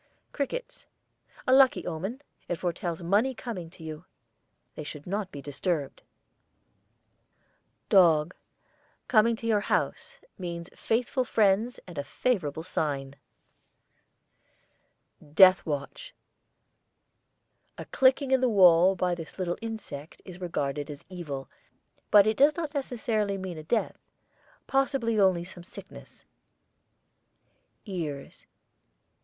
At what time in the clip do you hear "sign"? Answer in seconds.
12.63-13.15